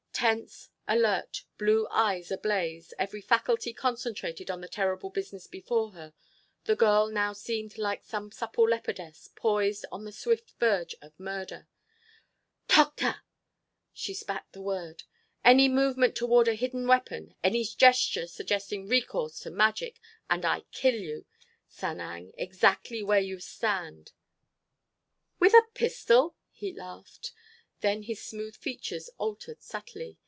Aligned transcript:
Tense, 0.13 0.69
alert, 0.87 1.45
blue 1.57 1.87
eyes 1.89 2.29
ablaze, 2.29 2.93
every 2.99 3.21
faculty 3.21 3.73
concentrated 3.73 4.51
on 4.51 4.61
the 4.61 4.67
terrible 4.67 5.09
business 5.09 5.47
before 5.47 5.93
her, 5.93 6.13
the 6.65 6.75
girl 6.75 7.07
now 7.09 7.33
seemed 7.33 7.75
like 7.79 8.03
some 8.05 8.31
supple 8.31 8.67
leopardess 8.67 9.29
poised 9.35 9.83
on 9.91 10.05
the 10.05 10.11
swift 10.11 10.51
verge 10.59 10.93
of 11.01 11.19
murder. 11.19 11.67
"Tokhta!" 12.67 13.21
She 13.93 14.13
spat 14.13 14.45
the 14.51 14.61
word. 14.61 15.05
"Any 15.43 15.67
movement 15.67 16.15
toward 16.15 16.47
a 16.47 16.53
hidden 16.53 16.85
weapon, 16.85 17.33
any 17.43 17.65
gesture 17.65 18.27
suggesting 18.27 18.87
recourse 18.87 19.39
to 19.39 19.49
magic—and 19.49 20.45
I 20.45 20.61
kill 20.71 20.93
you, 21.01 21.25
Sanang, 21.67 22.31
exactly 22.37 23.01
where 23.01 23.19
you 23.21 23.39
stand!" 23.39 24.11
"With 25.39 25.55
a 25.55 25.65
pistol?" 25.73 26.35
He 26.51 26.71
laughed. 26.71 27.31
Then 27.79 28.03
his 28.03 28.23
smooth 28.23 28.55
features 28.57 29.09
altered 29.17 29.63
subtly. 29.63 30.19